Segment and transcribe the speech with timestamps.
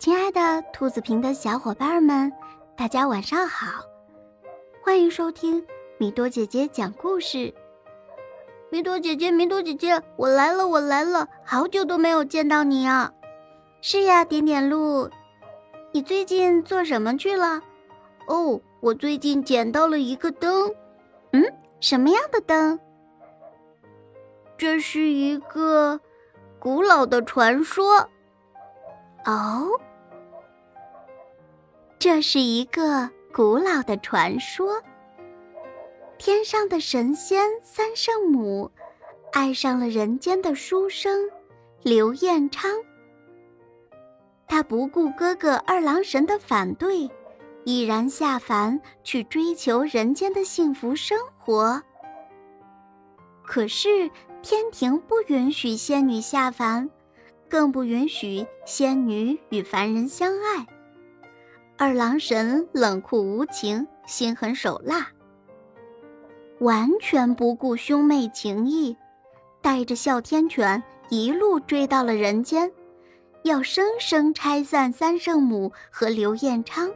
[0.00, 2.32] 亲爱的兔子瓶的小伙伴们，
[2.74, 3.84] 大家晚上好！
[4.82, 5.62] 欢迎收听
[5.98, 7.52] 米多姐姐讲故事。
[8.70, 11.28] 米多姐姐，米多姐姐，我来了，我来了！
[11.44, 13.12] 好久都没有见到你啊！
[13.82, 15.10] 是呀，点点鹿，
[15.92, 17.60] 你最近做什么去了？
[18.26, 20.74] 哦，我最近捡到了一个灯。
[21.32, 21.44] 嗯，
[21.78, 22.80] 什么样的灯？
[24.56, 26.00] 这是一个
[26.58, 28.08] 古老的传说。
[29.26, 29.78] 哦。
[32.12, 34.82] 这是一个古老的传说。
[36.18, 38.68] 天上的神仙三圣母
[39.30, 41.30] 爱上了人间的书生
[41.84, 42.68] 刘彦昌，
[44.48, 47.08] 他不顾哥哥二郎神的反对，
[47.64, 51.80] 毅然下凡去追求人间的幸福生活。
[53.44, 54.10] 可是
[54.42, 56.90] 天庭不允许仙女下凡，
[57.48, 60.66] 更不允许仙女与凡人相爱。
[61.82, 65.08] 二郎神冷酷无情，心狠手辣，
[66.58, 68.94] 完全不顾兄妹情谊，
[69.62, 72.70] 带着哮天犬一路追到了人间，
[73.44, 76.90] 要生生拆散三圣母和刘彦昌。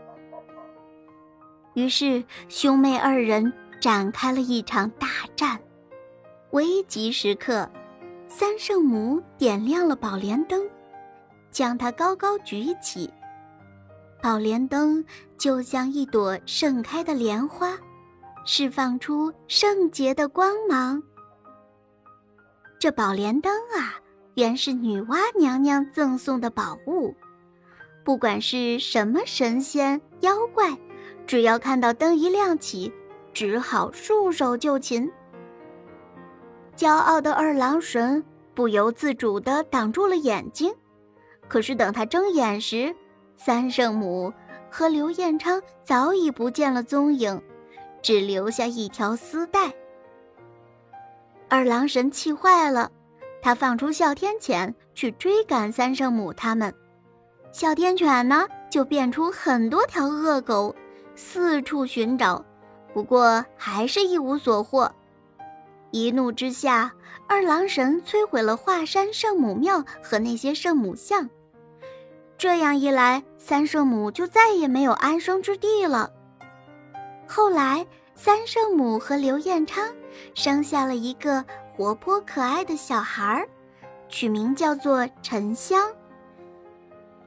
[1.73, 5.59] 于是兄妹二人展开了一场大战。
[6.51, 7.67] 危急时刻，
[8.29, 10.61] 三圣母点亮了宝莲灯，
[11.51, 13.11] 将它高高举起。
[14.25, 15.05] 宝莲灯
[15.37, 17.77] 就像一朵盛开的莲花，
[18.47, 21.03] 释放出圣洁的光芒。
[22.79, 24.01] 这宝莲灯啊，
[24.37, 27.15] 原是女娲娘娘赠送的宝物。
[28.03, 30.75] 不管是什么神仙妖怪，
[31.27, 32.91] 只要看到灯一亮起，
[33.35, 35.13] 只好束手就擒。
[36.75, 40.75] 骄傲的二郎神不由自主地挡住了眼睛，
[41.47, 42.97] 可是等他睁眼时，
[43.37, 44.33] 三圣母
[44.71, 47.41] 和刘彦昌早已不见了踪影，
[48.03, 49.73] 只留下一条丝带。
[51.49, 52.91] 二郎神气坏了，
[53.43, 56.75] 他放出哮天犬去追赶三圣母他们。
[57.53, 60.75] 哮天犬呢，就变出很多条恶狗，
[61.15, 62.45] 四处寻找，
[62.93, 64.91] 不过还是一无所获。
[65.93, 66.93] 一怒之下，
[67.29, 71.29] 二郎神摧毁了华山圣母庙和那些圣母像。
[72.37, 76.11] 这样一来，三圣母就再也没有安生之地了。
[77.27, 79.89] 后来，三圣母和刘彦昌
[80.35, 83.49] 生下了一个活泼可爱的小孩儿，
[84.09, 85.91] 取名叫做沉香。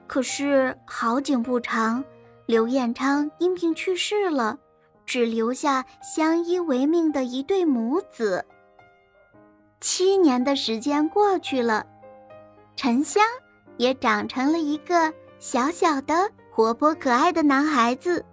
[0.05, 2.03] 可是好景不长，
[2.45, 4.57] 刘彦昌因病去世了，
[5.05, 8.45] 只留下相依为命的一对母子。
[9.81, 11.85] 七年的时间过去了，
[12.75, 13.23] 沉香。
[13.77, 18.23] 也长成了一个小小的、活泼可爱的男孩子。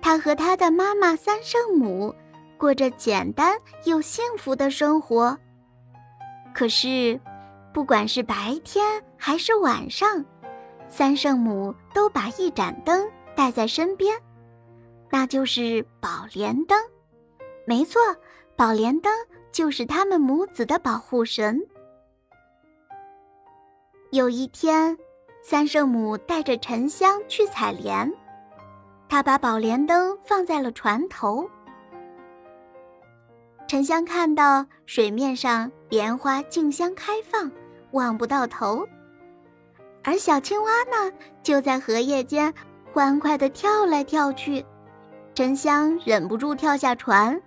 [0.00, 2.14] 他和他的妈妈三圣母
[2.58, 5.38] 过着简单又幸福的生活。
[6.52, 7.18] 可是，
[7.72, 10.24] 不管是白天还是晚上，
[10.88, 14.14] 三圣母都把一盏灯带在身边，
[15.10, 16.78] 那就是宝莲灯。
[17.64, 18.00] 没错，
[18.56, 19.12] 宝莲灯
[19.52, 21.64] 就是他们母子的保护神。
[24.12, 24.98] 有一天，
[25.42, 28.12] 三圣母带着沉香去采莲，
[29.08, 31.48] 她把宝莲灯放在了船头。
[33.66, 37.50] 沉香看到水面上莲花竞相开放，
[37.92, 38.86] 望不到头，
[40.04, 41.10] 而小青蛙呢，
[41.42, 42.52] 就在荷叶间
[42.92, 44.62] 欢快地跳来跳去。
[45.34, 47.40] 沉香忍不住跳下船，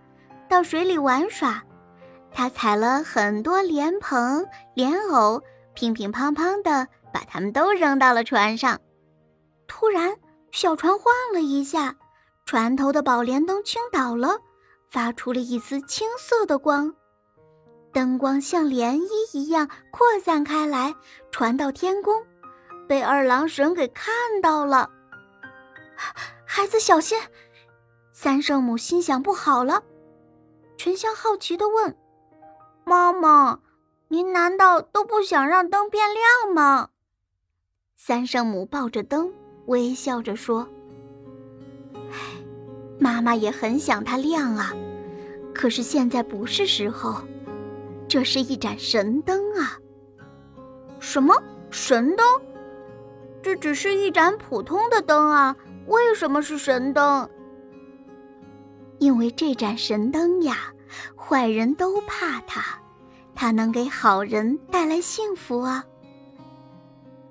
[0.49, 1.61] 到水里玩耍。
[2.31, 4.43] 他采了很多莲蓬、
[4.73, 5.39] 莲藕。
[5.75, 8.80] 乒乒乓乓的把它们都扔到了船上，
[9.68, 10.16] 突然
[10.52, 11.96] 小船晃了一下，
[12.46, 14.40] 船头的宝莲灯倾倒了，
[14.88, 16.96] 发出了一丝青色的光，
[17.91, 20.96] 灯光像涟漪一样扩散开来，
[21.30, 22.25] 传到天宫，
[22.88, 24.89] 被二郎神给看到了。
[26.45, 27.19] 孩子小心！
[28.13, 29.83] 三圣母心想不好了。
[30.78, 31.98] 沉香好奇地问
[32.86, 33.60] ：“妈妈。”
[34.07, 36.90] 您难道都不想让灯变亮吗？
[37.96, 39.34] 三圣母抱着灯，
[39.66, 40.68] 微笑着说
[42.12, 42.18] ：“唉，
[43.00, 44.72] 妈妈也很想它亮啊，
[45.56, 47.22] 可是现在不是时候。
[48.07, 49.80] 这是一盏神灯啊！
[51.00, 51.36] 什么
[51.72, 52.24] 神灯？
[53.42, 55.57] 这只是一盏普通的灯啊！
[55.88, 57.28] 为什么是神灯？
[59.00, 60.72] 因为这盏神灯呀，
[61.18, 62.80] 坏人都怕它。”
[63.35, 65.83] 它能给好人带来幸福啊！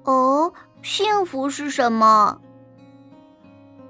[0.05, 0.53] 哦，
[0.83, 2.39] 幸福是什么？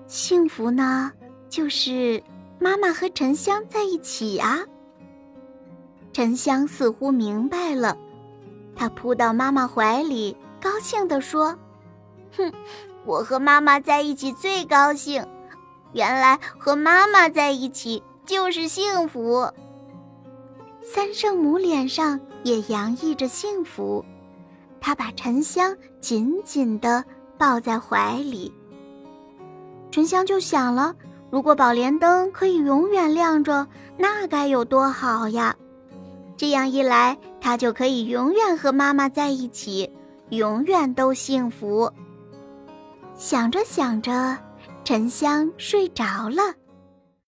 [0.06, 1.12] 幸福呢，
[1.48, 2.22] 就是
[2.60, 4.60] 妈妈和沉香在一起啊。
[6.12, 7.96] 沉香似乎明白了，
[8.76, 11.58] 他扑到妈妈怀里，高兴地说
[12.36, 12.52] ：“哼，
[13.04, 15.26] 我和妈妈在一起最高兴。
[15.92, 19.50] 原来和妈妈在一起就是幸福。”
[20.86, 24.04] 三圣母脸上也洋溢着幸福，
[24.82, 27.02] 她把沉香紧紧地
[27.38, 28.52] 抱在怀里。
[29.90, 30.94] 沉香就想了：
[31.30, 33.66] 如果宝莲灯可以永远亮着，
[33.96, 35.56] 那该有多好呀！
[36.36, 39.90] 这样一来，他就可以永远和妈妈在一起，
[40.28, 41.90] 永远都幸福。
[43.16, 44.36] 想着想着，
[44.84, 46.42] 沉香睡着了。